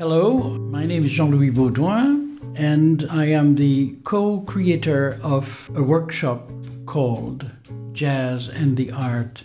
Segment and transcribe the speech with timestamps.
[0.00, 5.82] Hello, my name is Jean Louis Baudouin, and I am the co creator of a
[5.82, 6.50] workshop
[6.86, 7.44] called
[7.92, 9.42] Jazz and the Art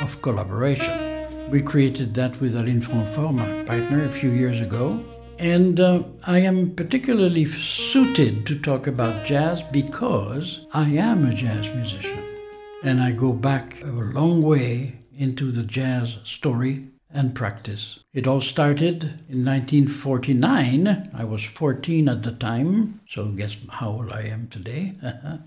[0.00, 1.50] of Collaboration.
[1.50, 5.04] We created that with Aline Francfort, my partner, a few years ago.
[5.38, 11.70] And uh, I am particularly suited to talk about jazz because I am a jazz
[11.74, 12.24] musician.
[12.82, 17.98] And I go back a long way into the jazz story and practice.
[18.12, 21.10] It all started in 1949.
[21.14, 24.94] I was 14 at the time, so guess how old I am today.
[25.02, 25.38] uh,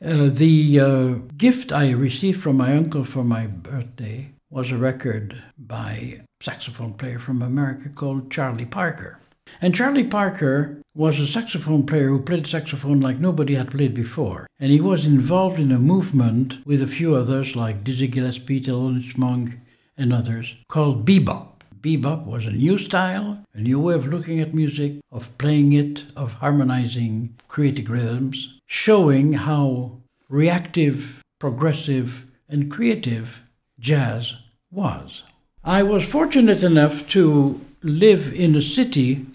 [0.00, 6.20] the uh, gift I received from my uncle for my birthday was a record by
[6.20, 9.18] a saxophone player from America called Charlie Parker.
[9.60, 14.46] And Charlie Parker was a saxophone player who played saxophone like nobody had played before.
[14.58, 19.18] And he was involved in a movement with a few others like Dizzy Gillespie, Thelonious
[19.18, 19.58] Monk,
[19.96, 21.48] and others called bebop.
[21.80, 26.04] Bebop was a new style, a new way of looking at music, of playing it,
[26.16, 33.42] of harmonizing creative rhythms, showing how reactive, progressive, and creative
[33.78, 34.34] jazz
[34.70, 35.22] was.
[35.62, 39.26] I was fortunate enough to live in a city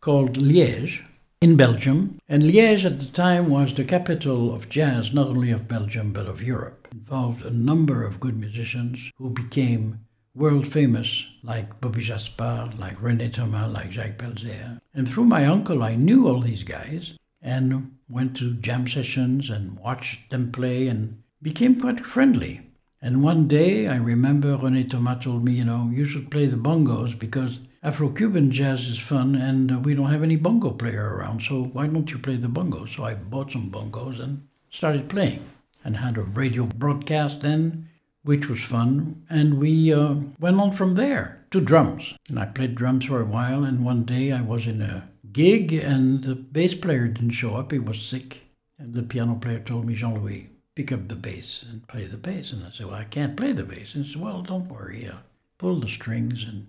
[0.00, 1.06] called Liège
[1.42, 5.68] in Belgium, and Liège at the time was the capital of jazz, not only of
[5.68, 6.79] Belgium but of Europe.
[6.92, 10.00] Involved a number of good musicians who became
[10.34, 14.80] world famous, like Bobby Jaspar, like René Thomas, like Jacques Pelzer.
[14.92, 19.78] And through my uncle, I knew all these guys and went to jam sessions and
[19.78, 22.62] watched them play and became quite friendly.
[23.00, 26.56] And one day I remember René Thomas told me, you know, you should play the
[26.56, 31.40] bongos because Afro Cuban jazz is fun and we don't have any bongo player around,
[31.40, 32.96] so why don't you play the bongos?
[32.96, 35.40] So I bought some bongos and started playing
[35.84, 37.88] and had a radio broadcast then,
[38.22, 39.24] which was fun.
[39.30, 42.14] And we uh, went on from there to drums.
[42.28, 45.72] And I played drums for a while, and one day I was in a gig
[45.72, 48.42] and the bass player didn't show up, he was sick.
[48.78, 52.16] And the piano player told me, Jean Louis, pick up the bass and play the
[52.16, 52.52] bass.
[52.52, 53.94] And I said, Well, I can't play the bass.
[53.94, 55.18] And he said, Well, don't worry, uh,
[55.58, 56.68] pull the strings and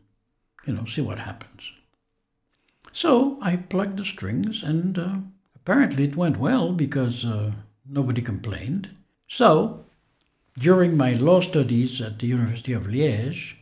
[0.65, 1.71] you know, see what happens.
[2.93, 5.15] So I plugged the strings, and uh,
[5.55, 7.53] apparently it went well because uh,
[7.87, 8.89] nobody complained.
[9.33, 9.85] So,
[10.59, 13.53] during my law studies at the University of Liège,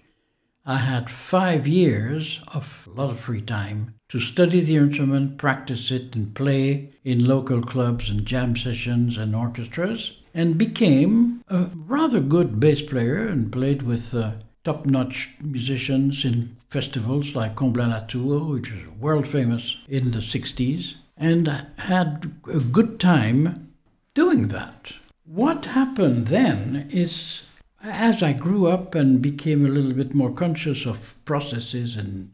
[0.66, 5.92] I had five years of a lot of free time to study the instrument, practice
[5.92, 12.20] it, and play in local clubs and jam sessions and orchestras, and became a rather
[12.20, 14.32] good bass player and played with uh,
[14.64, 20.20] top notch musicians in festivals like Comblain la Tour, which was world famous in the
[20.20, 21.48] 60s, and
[21.78, 23.72] had a good time
[24.16, 24.94] doing that.
[25.32, 27.44] What happened then is
[27.84, 32.34] as I grew up and became a little bit more conscious of processes and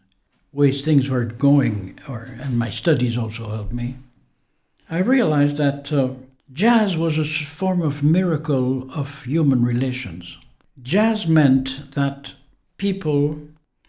[0.53, 3.97] ways things were going, or, and my studies also helped me,
[4.89, 6.11] I realized that uh,
[6.53, 10.37] jazz was a form of miracle of human relations.
[10.81, 12.31] Jazz meant that
[12.77, 13.41] people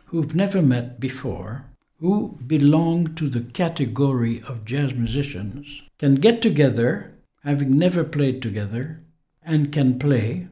[0.07, 1.65] who've never met before,
[2.01, 7.13] who belong to the category of jazz musicians, can get together,
[7.47, 9.01] having never played together,
[9.41, 10.49] and can play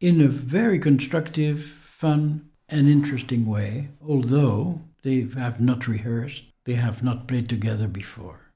[0.00, 7.02] in a very constructive, fun, and interesting way, although they have not rehearsed, they have
[7.02, 8.52] not played together before.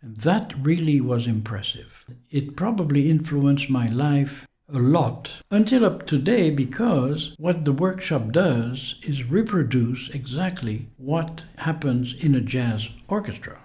[0.00, 2.06] And that really was impressive.
[2.30, 8.32] It probably influenced my life a lot until up to today because what the workshop
[8.32, 13.62] does is reproduce exactly what happens in a jazz orchestra.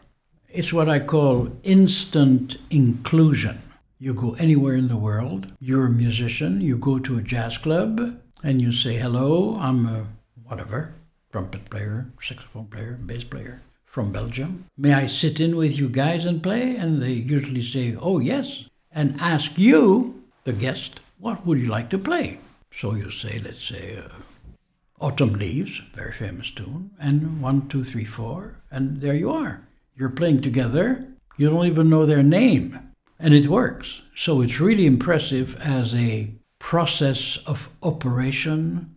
[0.52, 3.62] It's what I call instant inclusion.
[4.00, 8.20] You go anywhere in the world, you're a musician, you go to a jazz club,
[8.42, 10.08] and you say, Hello, I'm a
[10.46, 10.96] whatever,
[11.32, 14.66] trumpet player, saxophone player, bass player from Belgium.
[14.76, 16.76] May I sit in with you guys and play?
[16.76, 21.92] And they usually say, Oh, yes, and ask you the guest, what would you like
[21.92, 22.40] to play?
[22.72, 24.10] So you say, let's say, uh,
[25.00, 29.62] Autumn Leaves, very famous tune, and one, two, three, four, and there you are.
[30.00, 31.06] You're playing together.
[31.36, 32.80] You don't even know their name,
[33.20, 34.00] and it works.
[34.16, 38.96] So it's really impressive as a process of operation,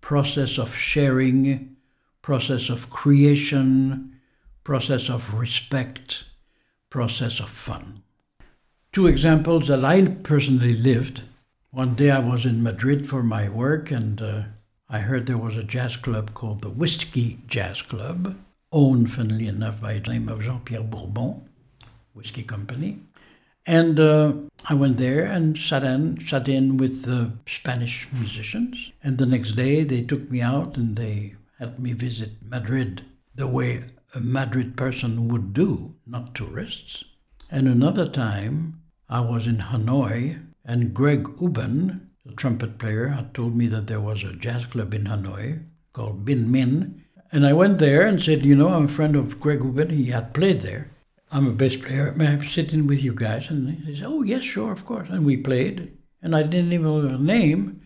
[0.00, 1.74] process of sharing,
[2.22, 4.20] process of creation,
[4.62, 6.22] process of respect,
[6.90, 8.04] process of fun.
[8.92, 11.22] Two examples that I personally lived.
[11.72, 14.42] One day I was in Madrid for my work, and uh,
[14.88, 18.36] I heard there was a jazz club called the Whiskey Jazz Club,
[18.72, 21.48] owned, funnily enough, by the name of Jean Pierre Bourbon,
[22.14, 23.00] Whiskey Company.
[23.66, 24.32] And uh,
[24.64, 28.92] I went there and sat in, sat in with the Spanish musicians.
[29.02, 33.04] And the next day they took me out and they helped me visit Madrid
[33.34, 33.84] the way
[34.14, 37.04] a Madrid person would do, not tourists.
[37.50, 43.54] And another time, I was in Hanoi, and Greg Houben, the trumpet player, had told
[43.54, 47.02] me that there was a jazz club in Hanoi called Binh Minh.
[47.32, 49.90] And I went there and said, You know, I'm a friend of Greg Houben.
[49.90, 50.90] He had played there.
[51.32, 52.12] I'm a bass player.
[52.16, 53.50] May I sit in with you guys?
[53.50, 55.08] And he said, Oh, yes, sure, of course.
[55.10, 55.96] And we played.
[56.22, 57.82] And I didn't even know her name.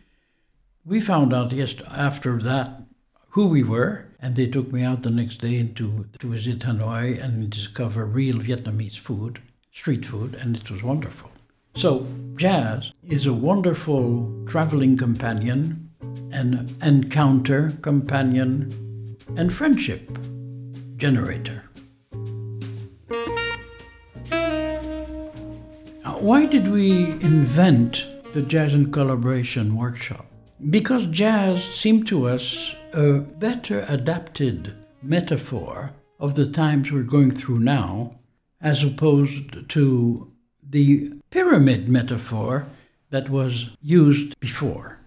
[0.85, 2.83] We found out, yes, after that,
[3.31, 4.07] who we were.
[4.21, 8.37] And they took me out the next day into, to visit Hanoi and discover real
[8.37, 9.41] Vietnamese food,
[9.73, 11.31] street food, and it was wonderful.
[11.75, 12.07] So,
[12.37, 15.91] jazz is a wonderful traveling companion,
[16.33, 18.90] an encounter companion,
[19.37, 20.11] and friendship
[20.97, 21.65] generator.
[26.21, 30.27] Why did we invent the Jazz and Collaboration Workshop?
[30.69, 37.61] Because jazz seemed to us a better adapted metaphor of the times we're going through
[37.61, 38.21] now,
[38.61, 40.31] as opposed to
[40.63, 42.67] the pyramid metaphor
[43.09, 45.00] that was used before.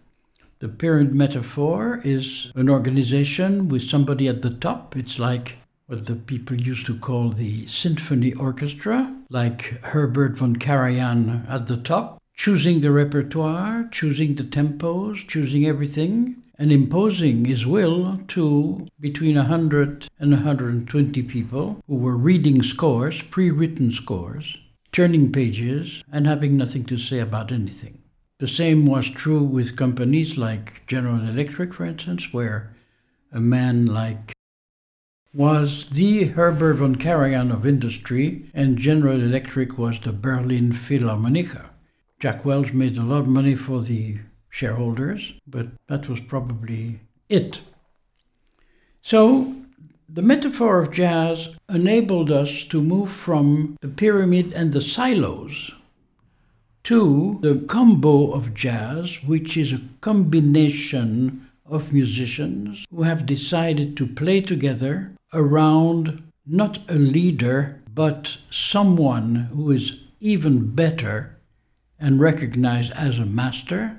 [0.63, 4.95] The pyramid metaphor is an organization with somebody at the top.
[4.95, 5.57] It's like
[5.88, 11.75] what the people used to call the symphony orchestra, like Herbert von Karajan at the
[11.75, 19.36] top, choosing the repertoire, choosing the tempos, choosing everything, and imposing his will to between
[19.36, 24.56] 100 and 120 people who were reading scores, pre written scores,
[24.94, 28.00] turning pages, and having nothing to say about anything.
[28.39, 32.75] The same was true with companies like General Electric, for instance, where
[33.31, 34.33] a man like
[35.33, 41.69] was the Herbert von Karajan of industry, and General Electric was the Berlin Philharmoniker.
[42.19, 44.19] Jack Welch made a lot of money for the
[44.50, 47.59] shareholders, but that was probably it.
[49.01, 49.56] So,
[50.07, 55.71] the metaphor of jazz enabled us to move from the pyramid and the silos
[56.83, 64.06] to the combo of jazz, which is a combination of musicians who have decided to
[64.06, 71.38] play together around not a leader, but someone who is even better
[72.00, 73.97] and recognized as a master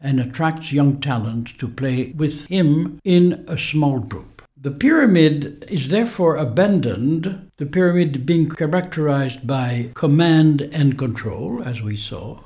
[0.00, 4.35] and attracts young talent to play with him in a small group.
[4.66, 11.96] The pyramid is therefore abandoned, the pyramid being characterized by command and control, as we
[11.96, 12.40] saw,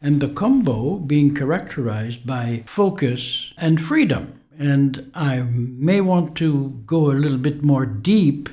[0.00, 4.40] and the combo being characterized by focus and freedom.
[4.56, 8.48] And I may want to go a little bit more deep,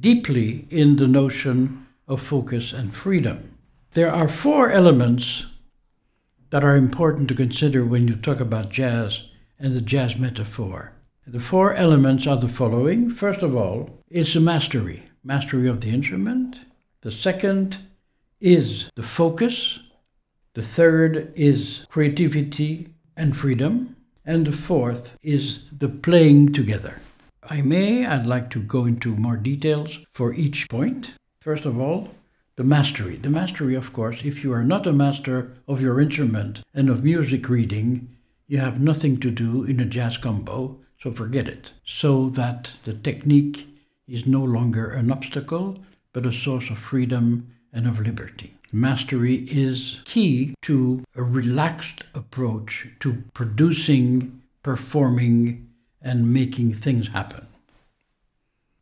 [0.00, 3.56] deeply in the notion of focus and freedom.
[3.92, 5.46] There are four elements
[6.50, 9.22] that are important to consider when you talk about jazz
[9.60, 10.90] and the jazz metaphor.
[11.32, 13.08] The four elements are the following.
[13.08, 16.56] First of all, it's a mastery, mastery of the instrument.
[17.02, 17.78] The second
[18.40, 19.78] is the focus.
[20.54, 23.94] The third is creativity and freedom.
[24.26, 27.00] And the fourth is the playing together.
[27.44, 31.12] I may, I'd like to go into more details for each point.
[31.40, 32.08] First of all,
[32.56, 33.14] the mastery.
[33.14, 37.04] The mastery, of course, if you are not a master of your instrument and of
[37.04, 38.16] music reading,
[38.48, 41.72] you have nothing to do in a jazz combo, so forget it.
[41.84, 43.66] So that the technique
[44.06, 45.78] is no longer an obstacle,
[46.12, 48.54] but a source of freedom and of liberty.
[48.72, 55.68] Mastery is key to a relaxed approach to producing, performing,
[56.02, 57.46] and making things happen.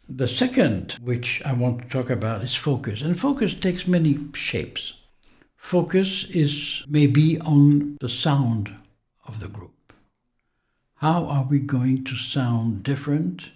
[0.09, 3.03] The second, which I want to talk about, is focus.
[3.03, 4.95] And focus takes many shapes.
[5.57, 8.75] Focus is maybe on the sound
[9.27, 9.73] of the group.
[11.01, 13.51] How are we going to sound different,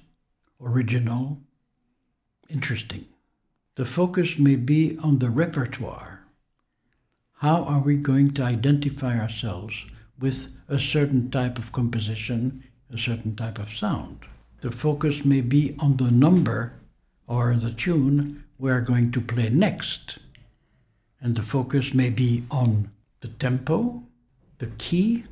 [0.60, 1.40] original,
[2.48, 3.06] interesting?
[3.76, 6.24] The focus may be on the repertoire.
[7.34, 9.84] How are we going to identify ourselves
[10.18, 14.26] with a certain type of composition, a certain type of sound?
[14.62, 16.72] the focus may be on the number
[17.26, 20.18] or the tune we are going to play next.
[21.20, 24.04] And the focus may be on the tempo,
[24.58, 25.24] the key,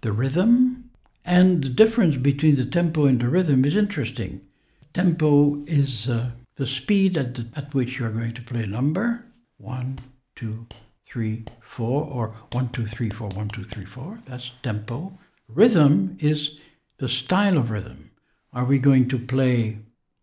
[0.00, 0.77] the rhythm.
[1.28, 4.40] And the difference between the tempo and the rhythm is interesting.
[4.94, 8.66] Tempo is uh, the speed at, the, at which you are going to play a
[8.66, 9.26] number
[9.58, 9.98] one,
[10.36, 10.66] two,
[11.04, 14.18] three, four, or one, two, three, four, one, two, three, four.
[14.24, 15.12] That's tempo.
[15.48, 16.58] Rhythm is
[16.96, 18.10] the style of rhythm.
[18.54, 19.76] Are we going to play,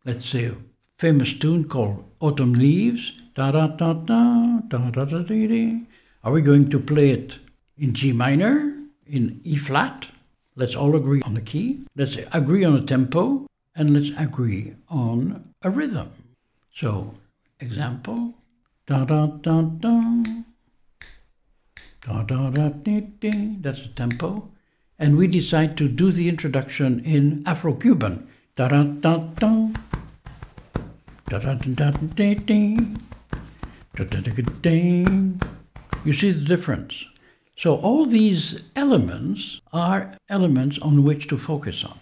[0.05, 0.55] let's say, a
[0.97, 3.11] famous tune called Autumn Leaves?
[3.35, 5.81] Da da da da da da da da.
[6.23, 7.37] Are we going to play it
[7.77, 8.73] in G minor,
[9.05, 10.07] in E flat?
[10.55, 11.85] Let's all agree on the key.
[11.95, 13.47] Let's agree on a tempo.
[13.75, 16.09] and let's agree on a rhythm.
[16.73, 17.13] So,
[17.59, 18.33] example,
[18.87, 20.23] da da da da,
[22.01, 23.31] da da da da.
[23.61, 24.49] That's the tempo,
[24.97, 28.27] and we decide to do the introduction in Afro-Cuban.
[28.55, 29.69] Da da da da,
[31.27, 32.77] da da da da da da,
[33.95, 34.71] da da da da.
[36.05, 37.05] You see the difference.
[37.55, 41.97] So all these elements are elements on which to focus on.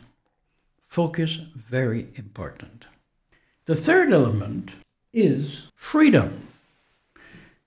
[0.87, 2.85] Focus, very important.
[3.65, 4.73] The third element
[5.13, 6.47] is freedom.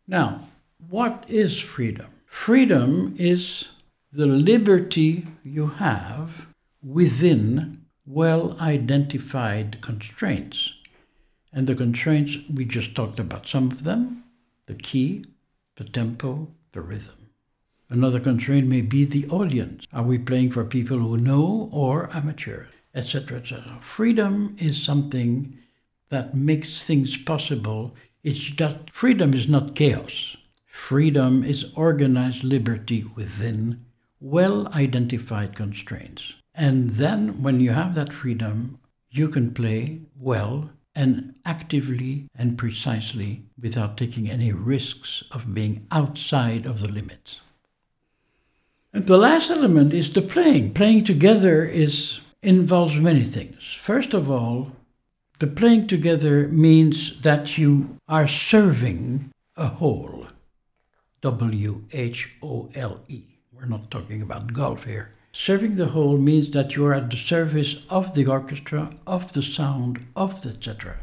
[0.06, 0.40] Now,
[0.88, 2.06] what is freedom?
[2.26, 3.68] Freedom is
[4.12, 6.46] the liberty you have
[6.82, 10.72] within well identified constraints.
[11.52, 14.24] And the constraints, we just talked about some of them
[14.66, 15.24] the key,
[15.76, 17.25] the tempo, the rhythm.
[17.88, 19.86] Another constraint may be the audience.
[19.92, 23.78] Are we playing for people who know or amateurs, etc., etc.
[23.80, 25.56] Freedom is something
[26.08, 27.94] that makes things possible.
[28.22, 30.36] It's that freedom is not chaos.
[30.66, 33.84] Freedom is organized liberty within
[34.20, 36.34] well identified constraints.
[36.54, 38.78] And then when you have that freedom,
[39.10, 46.64] you can play well and actively and precisely without taking any risks of being outside
[46.64, 47.40] of the limits.
[48.96, 50.72] The last element is the playing.
[50.72, 53.76] Playing together is involves many things.
[53.78, 54.72] First of all,
[55.38, 60.28] the playing together means that you are serving a whole.
[61.20, 63.20] W H O L E.
[63.52, 65.12] We're not talking about golf here.
[65.30, 69.42] Serving the whole means that you are at the service of the orchestra, of the
[69.42, 70.96] sound, of the etc.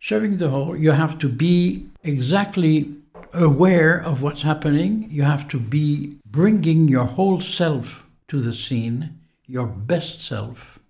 [0.00, 2.92] Serving the whole, you have to be exactly
[3.32, 5.06] aware of what's happening.
[5.10, 10.80] You have to be bringing your whole self to the scene, your best self,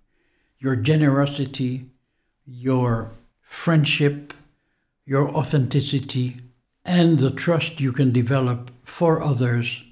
[0.57, 1.85] your generosity,
[2.47, 3.11] your
[3.43, 4.33] friendship,
[5.05, 6.37] your authenticity,
[6.83, 9.83] and the trust you can develop for others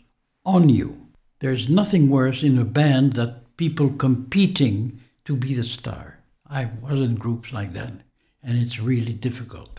[0.44, 1.06] on you.
[1.38, 6.18] There's nothing worse in a band than people competing to be the star.
[6.50, 7.94] I was in groups like that,
[8.42, 9.73] and it's really difficult.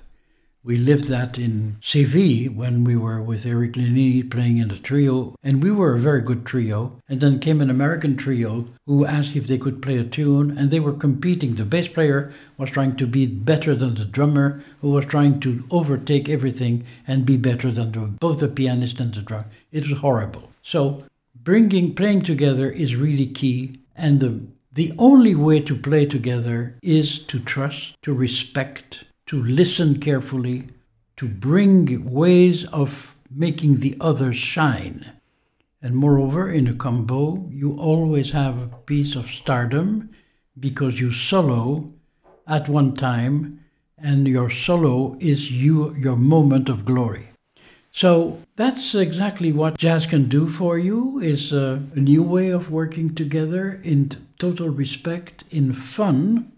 [0.64, 5.37] We lived that in Seville when we were with Eric Legnini playing in a trio,
[5.42, 6.99] and we were a very good trio.
[7.06, 10.71] And then came an American trio who asked if they could play a tune, and
[10.71, 11.56] they were competing.
[11.56, 15.66] The bass player was trying to be better than the drummer, who was trying to
[15.71, 19.49] overtake everything and be better than the, both the pianist and the drummer.
[19.71, 20.50] It was horrible.
[20.62, 21.04] So
[21.35, 24.40] bringing playing together is really key and the
[24.73, 30.68] the only way to play together is to trust to respect to listen carefully
[31.16, 35.12] to bring ways of making the other shine.
[35.82, 40.10] And moreover in a combo you always have a piece of stardom
[40.58, 41.92] because you solo
[42.46, 43.60] at one time
[43.98, 47.28] and your solo is you your moment of glory.
[47.92, 52.70] So that's exactly what jazz can do for you is a, a, new way of
[52.70, 56.52] working together in total respect, in fun,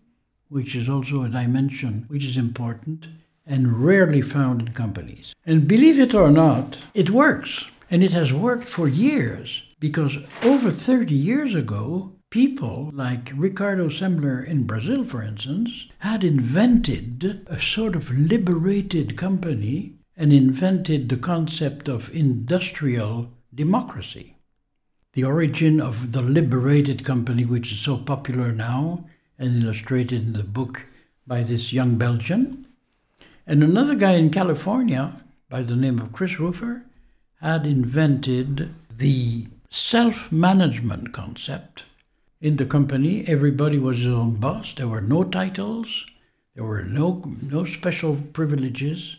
[0.48, 3.08] which is also a dimension which is important
[3.46, 5.34] and rarely found in companies.
[5.44, 7.64] And believe it or not, it works.
[7.90, 14.44] And it has worked for years because over 30 years ago, people like Ricardo Semler
[14.44, 21.88] in Brazil, for instance, had invented a sort of liberated company and invented the concept
[21.88, 24.36] of industrial democracy.
[25.12, 29.06] The origin of the liberated company, which is so popular now
[29.38, 30.86] and illustrated in the book
[31.26, 32.66] by this young Belgian.
[33.46, 35.16] And another guy in California
[35.48, 36.84] by the name of Chris Rufer
[37.40, 41.84] had invented the self management concept.
[42.40, 44.74] In the company, everybody was his own boss.
[44.74, 46.06] There were no titles,
[46.54, 49.16] there were no, no special privileges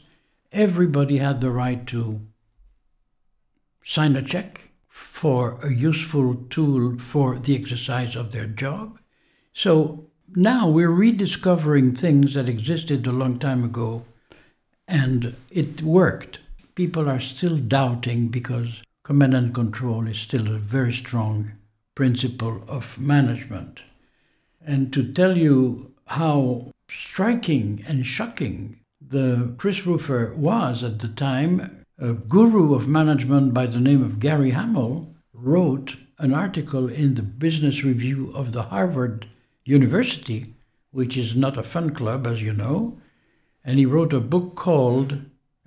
[0.51, 2.21] everybody had the right to
[3.83, 8.99] sign a check for a useful tool for the exercise of their job.
[9.53, 14.03] So now we're rediscovering things that existed a long time ago,
[14.87, 16.39] and it worked.
[16.75, 21.53] People are still doubting because command and control is still a very strong
[21.95, 23.79] principle of management.
[24.65, 31.85] And to tell you how striking and shocking the Chris Rufer was at the time
[31.97, 37.23] a guru of management by the name of Gary Hamel wrote an article in the
[37.23, 39.27] Business Review of the Harvard
[39.67, 40.53] University,
[40.91, 42.97] which is not a fun club, as you know,
[43.65, 45.19] and he wrote a book called,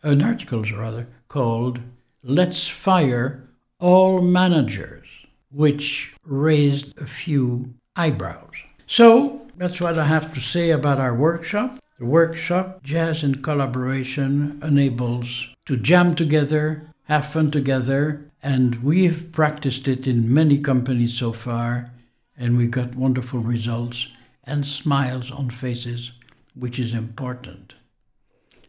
[0.03, 1.81] an article rather, called
[2.23, 3.47] Let's Fire
[3.79, 5.07] All Managers,
[5.51, 8.55] which raised a few eyebrows.
[8.87, 11.79] So that's what I have to say about our workshop.
[11.99, 19.87] The workshop, Jazz in Collaboration, enables to jam together, have fun together, and we've practiced
[19.87, 21.93] it in many companies so far,
[22.41, 24.09] and we got wonderful results
[24.45, 26.11] and smiles on faces,
[26.55, 27.75] which is important.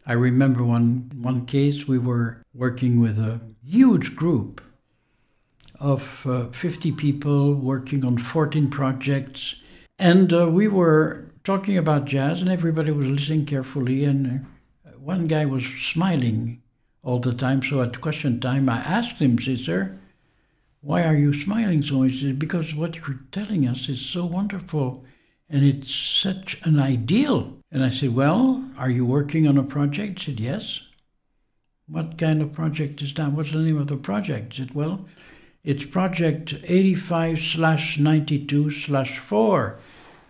[0.06, 4.60] I remember one, one case we were working with a huge group
[5.80, 9.54] of uh, 50 people working on 14 projects.
[9.98, 14.04] And uh, we were talking about jazz, and everybody was listening carefully.
[14.04, 14.46] And
[14.86, 16.60] uh, one guy was smiling
[17.02, 17.62] all the time.
[17.62, 19.98] So at question time, I asked him, say, Sir,
[20.82, 22.12] why are you smiling so much?
[22.12, 25.04] He said, Because what you're telling us is so wonderful
[25.48, 27.56] and it's such an ideal.
[27.70, 30.18] And I said, Well, are you working on a project?
[30.18, 30.82] He said, Yes.
[31.86, 33.32] What kind of project is that?
[33.32, 34.54] What's the name of the project?
[34.54, 35.06] He said, Well,
[35.62, 39.78] it's project 85 slash 92 slash 4.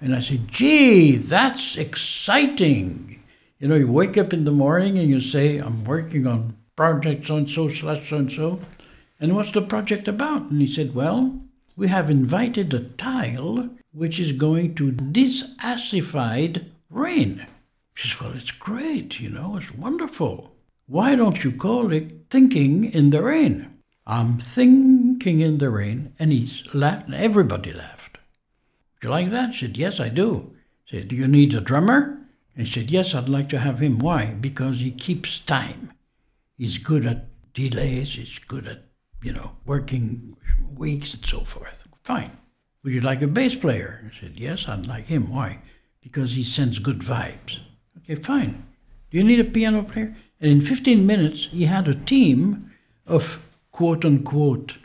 [0.02, 3.22] And I said, Gee, that's exciting.
[3.58, 7.26] You know, you wake up in the morning and you say, I'm working on project
[7.26, 8.60] so and so slash so and so.
[9.22, 10.50] And what's the project about?
[10.50, 11.40] And he said, Well,
[11.76, 17.46] we have invited a tile which is going to disacidified rain.
[17.94, 20.56] She says, Well, it's great, you know, it's wonderful.
[20.86, 23.78] Why don't you call it thinking in the rain?
[24.04, 28.18] I'm thinking in the rain, and he laughed, and everybody laughed.
[29.00, 29.54] Do you like that?
[29.54, 30.52] She said, Yes, I do.
[30.88, 32.18] I said, Do you need a drummer?
[32.56, 34.00] And he said, Yes, I'd like to have him.
[34.00, 34.34] Why?
[34.40, 35.92] Because he keeps time.
[36.58, 38.82] He's good at delays, he's good at,
[39.22, 40.36] you know, working
[40.76, 41.86] weeks and so forth.
[42.02, 42.36] Fine.
[42.82, 44.10] Would you like a bass player?
[44.12, 45.32] I said, Yes, I'd like him.
[45.32, 45.60] Why?
[46.02, 47.60] Because he sends good vibes.
[47.98, 48.64] Okay, fine.
[49.10, 50.14] Do you need a piano player?
[50.40, 52.72] And in 15 minutes, he had a team
[53.06, 54.76] of quote unquote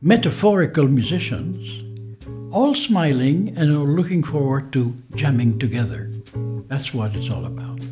[0.00, 1.82] metaphorical musicians,
[2.52, 6.10] all smiling and looking forward to jamming together.
[6.68, 7.84] That's what it's all about.